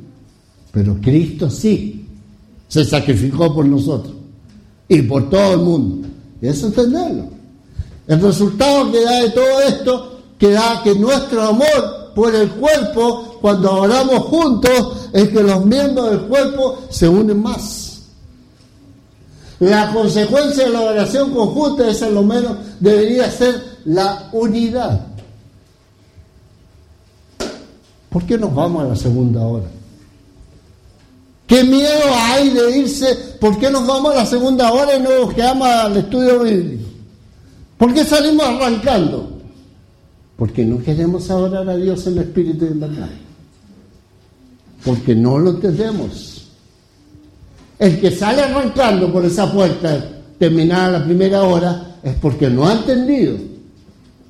[0.72, 2.08] Pero Cristo sí
[2.68, 4.16] se sacrificó por nosotros
[4.88, 6.08] y por todo el mundo.
[6.42, 7.26] Y eso entenderlo.
[8.08, 13.38] El resultado que da de todo esto, que da que nuestro amor por el cuerpo,
[13.42, 18.08] cuando oramos juntos, es que los miembros del cuerpo se unen más.
[19.60, 25.07] La consecuencia de la oración conjunta, es lo menos, debería ser la unidad.
[28.18, 29.68] ¿Por qué nos vamos a la segunda hora?
[31.46, 33.16] ¿Qué miedo hay de irse?
[33.40, 36.90] ¿Por qué nos vamos a la segunda hora y no nos quedamos al estudio bíblico?
[37.78, 39.40] ¿Por qué salimos arrancando?
[40.36, 43.10] Porque no queremos adorar a Dios en espíritu y en verdad.
[44.84, 46.48] Porque no lo entendemos.
[47.78, 52.74] El que sale arrancando por esa puerta terminada la primera hora es porque no ha
[52.74, 53.38] entendido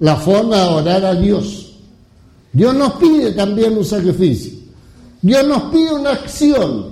[0.02, 1.67] la forma de adorar a Dios.
[2.58, 4.52] Dios nos pide también un sacrificio.
[5.22, 6.88] Dios nos pide una acción.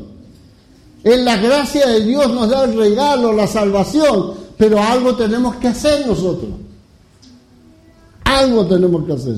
[1.03, 5.69] En la gracia de Dios nos da el regalo, la salvación, pero algo tenemos que
[5.69, 6.51] hacer nosotros.
[8.25, 9.37] Algo tenemos que hacer.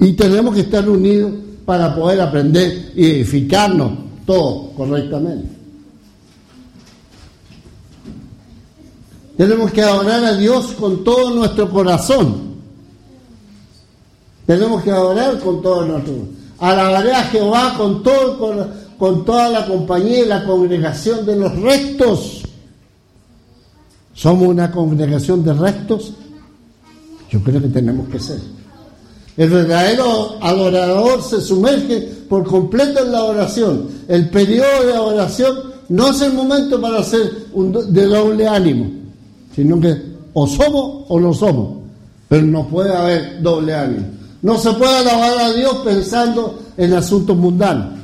[0.00, 1.30] Y tenemos que estar unidos
[1.66, 3.92] para poder aprender y edificarnos
[4.24, 5.46] todo correctamente.
[9.36, 12.51] Tenemos que adorar a Dios con todo nuestro corazón
[14.46, 16.14] tenemos que adorar con todo nuestro.
[16.58, 21.56] Alabaré a Jehová con, todo, con, con toda la compañía y la congregación de los
[21.60, 22.42] restos.
[24.14, 26.12] ¿Somos una congregación de restos?
[27.30, 28.38] Yo creo que tenemos que ser.
[29.36, 33.88] El verdadero adorador se sumerge por completo en la oración.
[34.06, 38.90] El periodo de oración no es el momento para ser un de doble ánimo,
[39.54, 41.78] sino que o somos o no somos,
[42.28, 44.21] pero no puede haber doble ánimo.
[44.42, 48.00] No se puede alabar a Dios pensando en asuntos mundanos.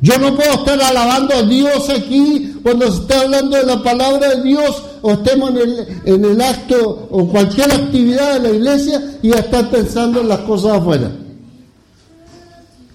[0.00, 4.36] Yo no puedo estar alabando a Dios aquí cuando se está hablando de la palabra
[4.36, 9.18] de Dios o estemos en el, en el acto o cualquier actividad de la iglesia
[9.22, 11.10] y estar pensando en las cosas afuera.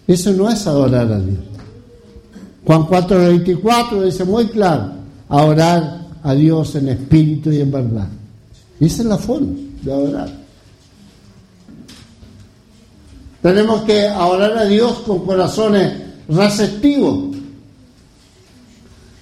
[0.07, 1.39] Eso no es adorar a Dios.
[2.65, 4.91] Juan 4:24 dice muy claro,
[5.27, 8.07] adorar a Dios en espíritu y en verdad.
[8.79, 10.42] Esa es la forma de adorar.
[13.43, 15.91] Tenemos que adorar a Dios con corazones
[16.29, 17.35] receptivos.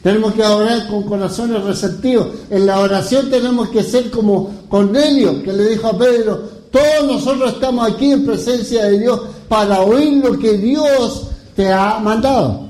[0.03, 2.27] Tenemos que adorar con corazones receptivos.
[2.51, 6.37] En la oración tenemos que ser como Cornelio, que le dijo a Pedro,
[6.71, 11.23] todos nosotros estamos aquí en presencia de Dios para oír lo que Dios
[11.55, 12.67] te ha mandado.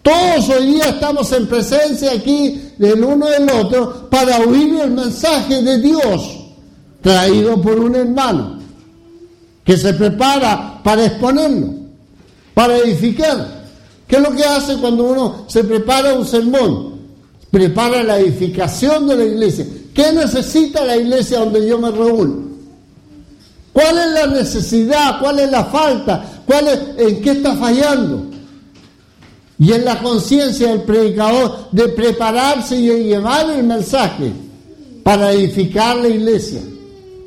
[0.00, 5.60] Todos hoy día estamos en presencia aquí del uno del otro para oír el mensaje
[5.60, 6.38] de Dios
[7.00, 8.61] traído por un hermano
[9.64, 11.68] que se prepara para exponerlo,
[12.54, 13.62] para edificar.
[14.06, 16.92] ¿Qué es lo que hace cuando uno se prepara un sermón?
[17.50, 19.66] Prepara la edificación de la iglesia.
[19.94, 22.52] ¿Qué necesita la iglesia donde yo me reúno?
[23.72, 25.18] ¿Cuál es la necesidad?
[25.20, 26.42] ¿Cuál es la falta?
[26.46, 28.26] ¿Cuál es, ¿En qué está fallando?
[29.58, 34.32] Y en la conciencia del predicador de prepararse y de llevar el mensaje
[35.02, 36.60] para edificar la iglesia,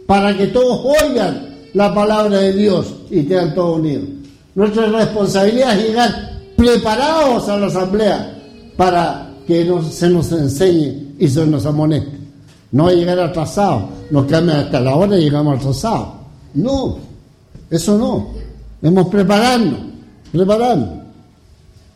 [0.05, 4.07] para que todos oigan la palabra de Dios y estén todos unidos.
[4.55, 8.33] Nuestra responsabilidad es llegar preparados a la asamblea
[8.77, 12.17] para que se nos enseñe y se nos amoneste.
[12.71, 16.07] No llegar atrasados, nos quedamos hasta la hora y llegamos atrasados.
[16.53, 16.97] No,
[17.69, 18.29] eso no.
[18.81, 19.79] Debemos prepararnos,
[20.31, 20.89] prepararnos.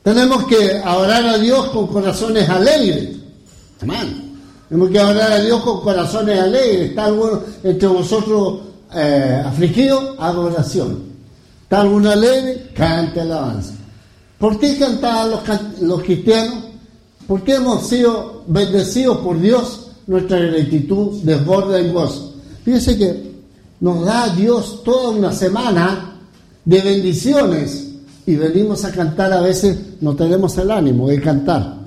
[0.03, 3.17] Tenemos que adorar a Dios con corazones alegres.
[4.67, 6.89] Tenemos que adorar a Dios con corazones alegres.
[6.89, 11.03] Está alguno entre vosotros eh, afligido, haga oración.
[11.63, 13.73] Está alguno alegre, cante alabanza.
[14.39, 15.31] ¿Por qué cantaban
[15.81, 16.63] los, cristianos?
[17.27, 22.35] Porque hemos sido bendecidos por Dios, nuestra gratitud desborda en gozo.
[22.63, 23.31] Fíjese que
[23.81, 26.15] nos da Dios toda una semana
[26.65, 27.89] de bendiciones
[28.25, 31.78] y venimos a cantar a veces no tenemos el ánimo de cantar.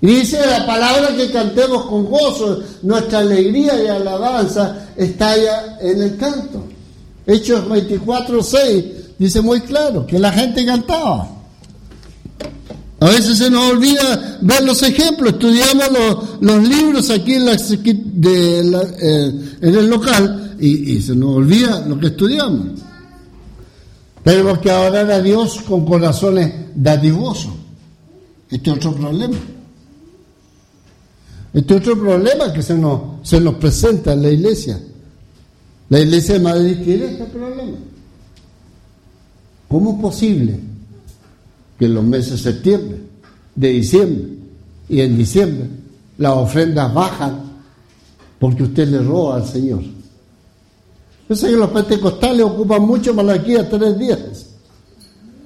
[0.00, 5.34] Y dice la palabra que cantemos con gozo, nuestra alegría y alabanza está
[5.80, 6.64] en el canto.
[7.26, 8.84] Hechos 24, 6
[9.18, 11.28] dice muy claro que la gente cantaba.
[12.98, 15.84] A veces se nos olvida ver los ejemplos, estudiamos
[16.40, 22.68] los, libros aquí en, eh, en el local y, se nos olvida lo que estudiamos.
[24.24, 27.52] Tenemos que adorar a Dios con corazones dadivosos.
[28.50, 29.36] Este es otro problema.
[31.56, 34.78] Este es otro problema que se nos, se nos presenta en la iglesia.
[35.88, 37.78] La iglesia de Madrid tiene este problema.
[39.66, 40.60] ¿Cómo es posible
[41.78, 42.98] que en los meses de septiembre,
[43.54, 44.28] de diciembre
[44.90, 45.66] y en diciembre
[46.18, 47.40] las ofrendas bajan
[48.38, 49.80] porque usted le roba al Señor?
[51.26, 54.20] Yo sé que los pentecostales ocupan mucho Malaquía tres días.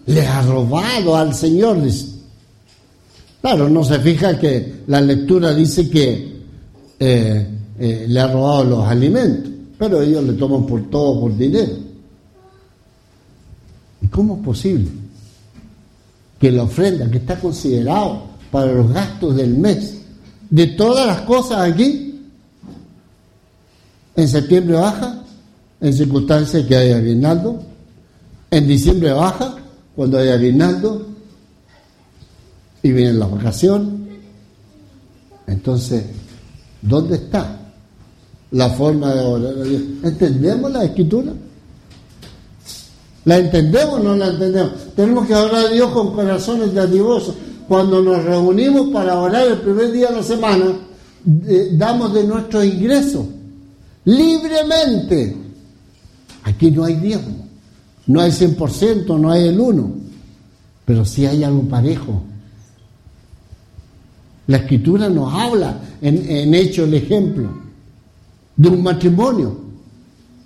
[0.07, 1.79] Le ha robado al Señor.
[3.41, 6.41] Claro, no se fija que la lectura dice que
[6.99, 7.47] eh,
[7.79, 11.73] eh, le ha robado los alimentos, pero ellos le toman por todo por dinero.
[14.03, 14.89] ¿Y cómo es posible
[16.39, 19.99] que la ofrenda que está considerado para los gastos del mes,
[20.51, 22.21] de todas las cosas aquí,
[24.17, 25.23] en septiembre baja,
[25.81, 27.63] en circunstancias que hay aguinaldo,
[28.51, 29.57] en diciembre baja,
[29.97, 31.07] cuando hay aguinaldo,
[32.83, 33.89] y vienen las vacaciones.
[35.47, 36.05] Entonces,
[36.83, 37.73] ¿dónde está
[38.53, 39.83] la forma de orar a Dios?
[40.03, 41.33] ¿Entendemos la escritura?
[43.25, 44.73] ¿La entendemos o no la entendemos?
[44.97, 47.35] Tenemos que orar a Dios con corazones dadivosos.
[47.69, 50.65] Cuando nos reunimos para orar el primer día de la semana,
[51.73, 53.27] damos de nuestro ingreso
[54.05, 55.37] libremente.
[56.45, 57.47] Aquí no hay diezmo,
[58.07, 59.91] no hay 100%, no hay el 1,
[60.85, 62.23] pero sí hay algo parejo.
[64.51, 67.49] La escritura nos habla en, hecho el ejemplo
[68.57, 69.57] de un matrimonio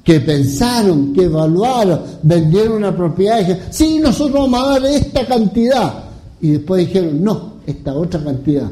[0.04, 5.26] que pensaron, que evaluaron, vendieron una propiedad y dijeron, sí, nosotros vamos a dar esta
[5.26, 6.04] cantidad.
[6.42, 8.70] Y después dijeron, no, esta otra cantidad.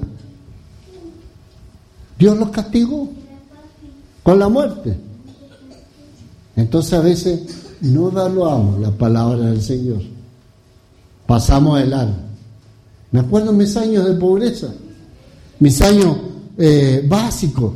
[2.18, 3.09] Dios los castigó
[4.22, 4.94] con la muerte.
[6.57, 7.40] Entonces a veces
[7.80, 10.02] no evaluamos la palabra del Señor.
[11.26, 12.18] Pasamos el alma.
[13.12, 14.74] Me acuerdo mis años de pobreza,
[15.62, 16.16] mis años
[16.58, 17.72] eh, básicos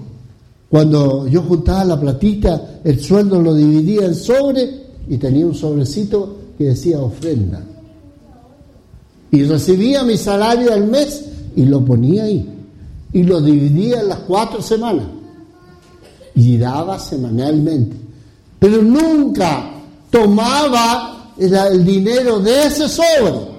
[0.68, 4.68] cuando yo juntaba la platita, el sueldo lo dividía en sobre
[5.09, 7.62] y tenía un sobrecito que decía ofrenda.
[9.30, 11.24] Y recibía mi salario al mes
[11.55, 12.49] y lo ponía ahí.
[13.12, 15.07] Y lo dividía en las cuatro semanas.
[16.34, 17.97] Y daba semanalmente.
[18.59, 19.70] Pero nunca
[20.11, 23.55] tomaba el dinero de ese sobre.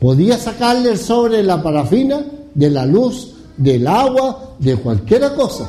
[0.00, 2.24] Podía sacarle el sobre de la parafina,
[2.54, 5.68] de la luz, del agua, de cualquier cosa.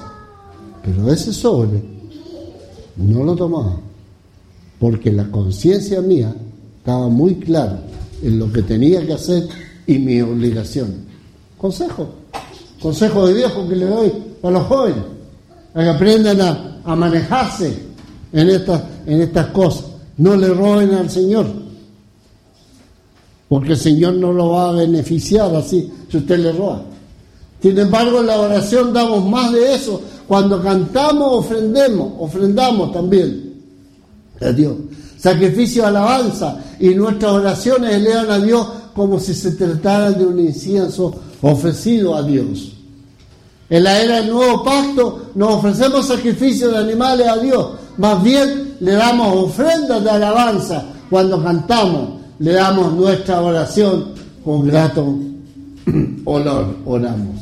[0.83, 1.81] Pero ese sobre
[2.97, 3.77] no lo tomaba.
[4.79, 6.33] Porque la conciencia mía
[6.77, 7.81] estaba muy clara
[8.21, 9.47] en lo que tenía que hacer
[9.87, 11.05] y mi obligación.
[11.57, 12.09] Consejo,
[12.81, 14.11] consejo de viejo que le doy
[14.43, 15.03] a los jóvenes,
[15.73, 17.73] a que aprendan a, manejarse
[18.31, 19.85] en en estas cosas.
[20.17, 21.47] No le roben al Señor,
[23.55, 26.81] porque el Señor no lo va a beneficiar así si usted le roba.
[27.61, 30.01] Sin embargo, en la oración damos más de eso.
[30.27, 33.53] Cuando cantamos, ofrendemos, ofrendamos también
[34.41, 34.73] a Dios.
[35.17, 41.15] Sacrificio alabanza y nuestras oraciones elevan a Dios como si se tratara de un incienso
[41.41, 42.73] ofrecido a Dios.
[43.69, 48.75] En la era del nuevo pacto nos ofrecemos sacrificios de animales a Dios, más bien
[48.81, 54.13] le damos ofrendas de alabanza cuando cantamos, le damos nuestra oración
[54.43, 55.17] con grato
[56.25, 57.41] olor, oramos.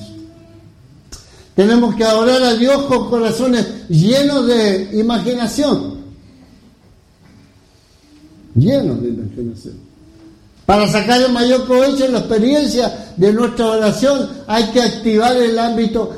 [1.55, 5.93] Tenemos que adorar a Dios con corazones llenos de imaginación.
[8.55, 9.75] Llenos de imaginación.
[10.65, 15.59] Para sacar el mayor provecho de la experiencia de nuestra oración hay que activar el
[15.59, 16.11] ámbito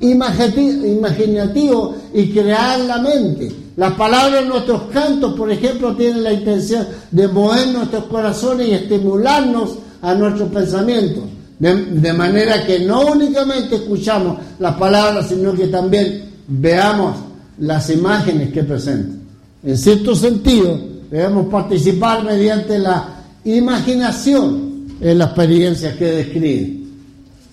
[0.00, 3.61] imaginativo y crear la mente.
[3.76, 8.72] Las palabras de nuestros cantos, por ejemplo, tienen la intención de mover nuestros corazones y
[8.72, 11.24] estimularnos a nuestros pensamientos.
[11.58, 17.16] De, manera que no únicamente escuchamos las palabras, sino que también veamos
[17.58, 19.20] las imágenes que presentan.
[19.62, 20.76] En cierto sentido,
[21.08, 26.80] debemos participar mediante la imaginación en las experiencias que describe,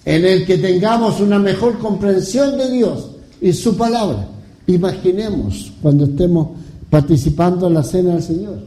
[0.05, 4.28] en el que tengamos una mejor comprensión de Dios y su palabra.
[4.70, 6.49] Imaginemos cuando estemos
[6.91, 8.59] participando en la cena del Señor.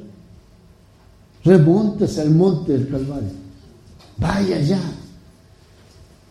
[1.44, 3.30] Remontes al monte del Calvario.
[4.18, 4.80] Vaya allá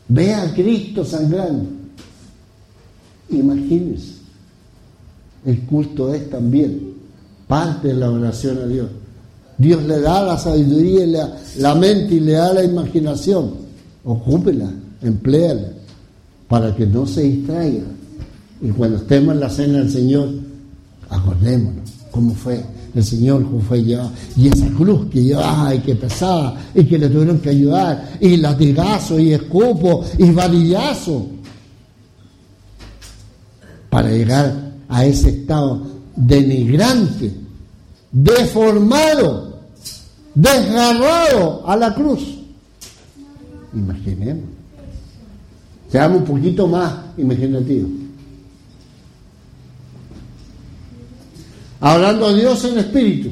[0.10, 1.70] Ve a Cristo sangrando.
[3.30, 4.16] Imagínense.
[5.46, 6.96] El culto es también
[7.48, 8.90] parte de la oración a Dios.
[9.58, 13.54] Dios le da la sabiduría y la, la mente y le da la imaginación.
[14.04, 14.70] Ocúpela,
[15.02, 15.70] empléala,
[16.50, 17.86] para que no se distraiga.
[18.62, 20.30] Y cuando estemos en la cena del Señor,
[21.10, 24.12] acordémonos cómo fue el Señor fue llevado.
[24.36, 28.38] Y esa cruz que llevaba y que pesaba y que le tuvieron que ayudar, y
[28.38, 31.28] latigazo y escupo y varillazo,
[33.90, 35.82] para llegar a ese estado
[36.16, 37.34] denigrante,
[38.12, 39.60] deformado,
[40.36, 42.40] desgarrado a la cruz.
[43.74, 44.46] Imaginemos.
[45.90, 48.01] Seamos un poquito más imaginativos.
[51.82, 53.32] Hablando a Dios en espíritu.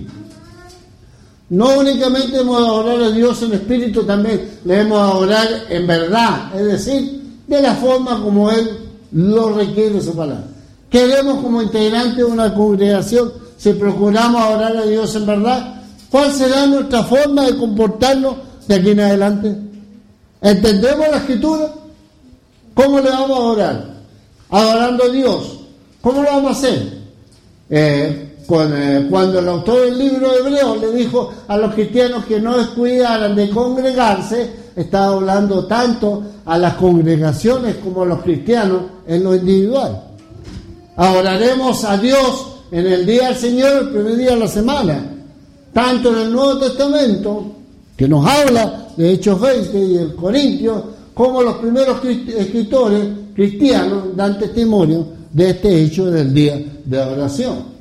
[1.50, 5.28] No únicamente hemos de orar a Dios en espíritu, también le hemos
[5.70, 8.70] en verdad, es decir, de la forma como Él
[9.12, 10.46] lo requiere su palabra.
[10.90, 16.66] Queremos como integrante de una congregación, si procuramos orar a Dios en verdad, ¿cuál será
[16.68, 18.36] nuestra forma de comportarnos
[18.68, 19.56] de aquí en adelante?
[20.42, 21.74] ¿Entendemos la escritura?
[22.76, 23.86] ¿Cómo le vamos a orar?
[24.52, 25.60] Adorando a Dios.
[26.02, 27.00] ¿Cómo lo vamos a hacer?
[27.70, 32.58] Eh, cuando el autor del libro de Hebreo le dijo a los cristianos que no
[32.58, 39.36] descuidaran de congregarse, estaba hablando tanto a las congregaciones como a los cristianos en lo
[39.36, 40.02] individual.
[40.96, 45.06] Adoraremos a Dios en el día del Señor, el primer día de la semana,
[45.72, 47.46] tanto en el Nuevo Testamento,
[47.96, 54.40] que nos habla de Hechos 20 y el Corintio, como los primeros escritores cristianos dan
[54.40, 57.79] testimonio de este hecho del día de adoración.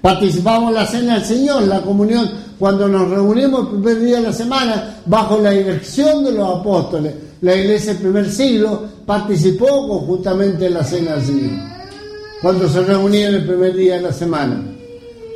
[0.00, 4.22] Participamos en la cena del Señor, la comunión, cuando nos reunimos el primer día de
[4.22, 7.14] la semana bajo la dirección de los apóstoles.
[7.40, 11.50] La iglesia del primer siglo participó conjuntamente en la cena del Señor,
[12.40, 14.62] cuando se reunían el primer día de la semana.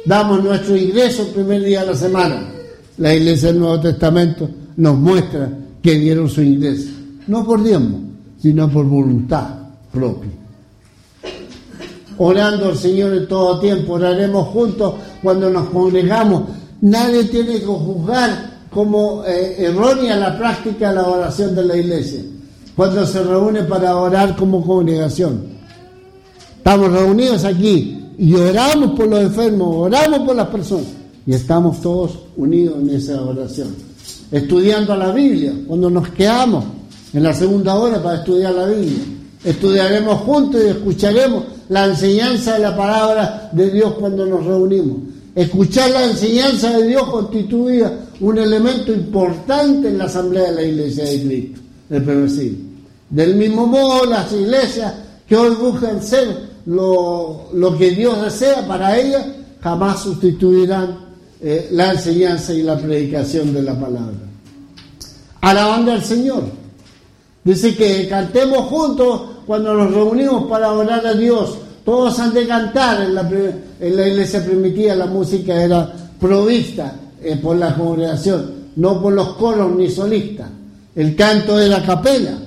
[0.05, 2.53] Damos nuestro ingreso el primer día de la semana.
[2.99, 5.49] La iglesia del Nuevo Testamento nos muestra
[5.83, 6.91] que dieron su ingreso,
[7.27, 8.01] no por diezmo,
[8.41, 9.49] sino por voluntad
[9.93, 10.41] propia
[12.19, 16.45] orando al Señor en todo tiempo, oraremos juntos cuando nos congregamos.
[16.81, 22.21] Nadie tiene que juzgar como eh, errónea la práctica de la oración de la iglesia,
[22.75, 25.45] cuando se reúne para orar como congregación.
[26.57, 30.87] Estamos reunidos aquí y oramos por los enfermos, oramos por las personas
[31.27, 33.75] y estamos todos unidos en esa oración.
[34.31, 36.65] Estudiando la Biblia, cuando nos quedamos
[37.13, 39.05] en la segunda hora para estudiar la Biblia.
[39.45, 44.99] Estudiaremos juntos y escucharemos la enseñanza de la palabra de Dios cuando nos reunimos.
[45.35, 51.05] Escuchar la enseñanza de Dios constituía un elemento importante en la asamblea de la iglesia
[51.05, 52.59] de Cristo del primer siglo.
[53.11, 54.95] Del mismo modo, las iglesias
[55.29, 57.49] que hoy buscan ser lo,
[57.79, 59.27] que Dios desea para ellas,
[59.61, 60.99] jamás sustituirán
[61.41, 64.17] eh, la enseñanza y la predicación de la palabra.
[65.41, 66.62] Alabando al Señor.
[67.45, 71.59] Dice que cantemos juntos cuando nos reunimos para orar a Dios.
[71.84, 73.03] Todos han de cantar.
[73.03, 79.34] En la, iglesia primitiva la música era provista eh, por la congregación, no por los
[79.34, 80.49] coros ni solistas.
[80.95, 82.38] El canto era capela,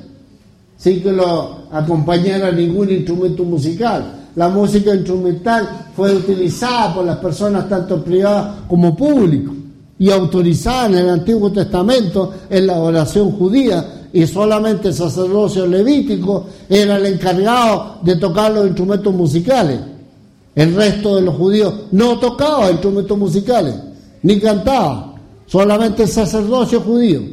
[0.77, 4.21] sin que lo acompañara ningún instrumento musical.
[4.35, 9.53] La música instrumental fue utilizada por las personas tanto privadas como públicas
[9.97, 16.45] y autorizada en el Antiguo Testamento en la oración judía y solamente el sacerdocio levítico
[16.70, 19.78] era el encargado de tocar los instrumentos musicales.
[20.55, 23.76] El resto de los judíos no tocaba instrumentos musicales,
[24.24, 25.16] ni cantaba,
[25.47, 27.24] solamente el sacerdocio judío.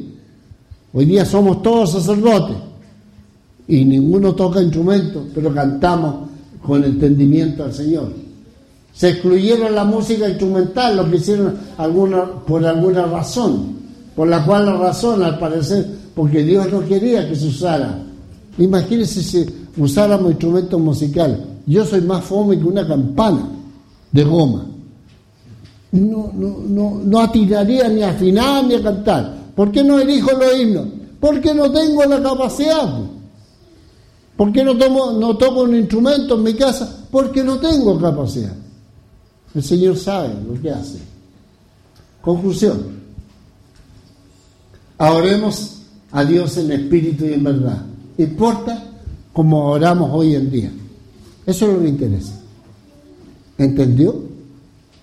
[0.93, 2.57] Hoy día somos todos sacerdotes
[3.69, 6.31] y ninguno toca instrumentos, pero cantamos
[6.67, 8.13] con entendimiento al Señor.
[8.93, 11.59] Se excluyeron la música instrumental, lo que hicieron
[12.45, 13.77] por alguna razón,
[14.17, 18.03] por la cual la razón, al parecer, porque Dios no quería que se usara.
[18.59, 19.47] Imagínense si
[19.77, 21.39] usáramos instrumentos musicales.
[21.67, 23.49] Yo soy más fome que una campana
[24.11, 24.67] de goma.
[25.93, 29.37] No, no, no, no atinaría ni a afinar ni a cantar.
[29.55, 30.87] ¿Por qué no elijo los himnos?
[31.21, 33.01] Porque no tengo la capacidad.
[34.37, 37.07] ¿Por qué no, tomo, no toco un instrumento en mi casa?
[37.11, 38.55] Porque no tengo capacidad.
[39.55, 40.99] El Señor sabe lo que hace.
[42.23, 43.03] Conclusión.
[44.97, 45.82] Oremos
[46.13, 47.83] a Dios en espíritu y en verdad.
[48.19, 48.85] Importa
[49.33, 50.71] como oramos hoy en día.
[51.47, 52.35] Eso es lo que interesa.
[53.59, 54.15] ¿Entendió?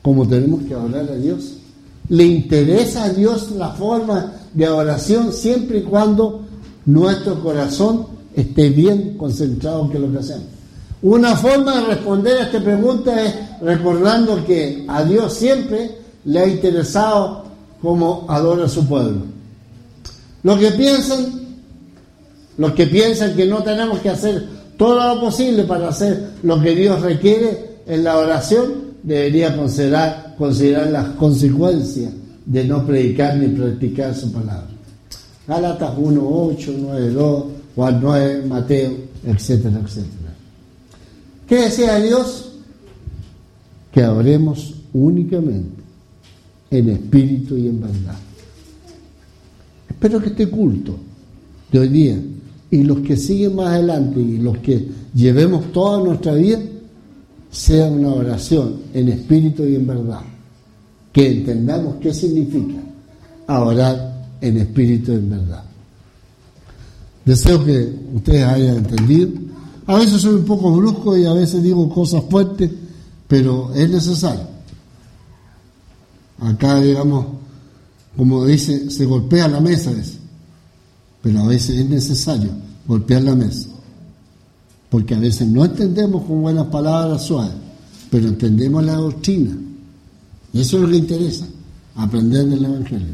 [0.02, 1.56] Cómo tenemos que orar a Dios.
[2.10, 6.46] Le interesa a Dios la forma de oración siempre y cuando
[6.86, 10.46] nuestro corazón esté bien concentrado en lo que hacemos.
[11.02, 16.48] Una forma de responder a esta pregunta es recordando que a Dios siempre le ha
[16.48, 17.46] interesado
[17.82, 19.39] cómo adora a su pueblo.
[20.44, 21.26] Los que piensan,
[22.58, 26.74] los que piensan que no tenemos que hacer todo lo posible para hacer lo que
[26.74, 32.14] Dios requiere en la oración, debería considerar, considerar las consecuencias
[32.46, 34.68] de no predicar ni practicar su palabra.
[35.48, 37.44] Gálatas 1, 8, 9, 2,
[37.76, 38.92] Juan 9, Mateo,
[39.26, 40.34] etcétera, etcétera.
[41.48, 42.52] ¿Qué desea Dios?
[43.92, 45.82] Que oremos únicamente
[46.72, 48.18] en espíritu y en verdad.
[50.00, 50.96] Espero que este culto
[51.70, 52.18] de hoy día
[52.72, 56.58] y los que siguen más adelante y los que llevemos toda nuestra vida
[57.52, 60.22] sea una oración en espíritu y en verdad.
[61.12, 62.82] Que entendamos qué significa
[63.48, 65.64] orar en espíritu y en verdad.
[67.26, 69.32] Deseo que ustedes hayan entendido.
[69.86, 72.72] A veces soy un poco brusco y a veces digo cosas fuertes,
[73.28, 74.48] pero es necesario.
[76.40, 77.39] Acá, digamos,
[78.20, 79.94] como dice, se golpea la mesa,
[81.22, 82.50] pero a veces es necesario
[82.86, 83.70] golpear la mesa.
[84.90, 87.54] Porque a veces no entendemos con buenas palabras suaves,
[88.12, 89.58] pero entendemos la doctrina.
[90.54, 91.48] Eso es lo que interesa,
[91.96, 93.14] aprender del Evangelio.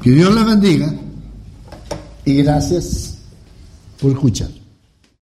[0.00, 0.94] Que Dios les bendiga
[2.24, 3.18] y gracias
[4.00, 4.48] por escuchar.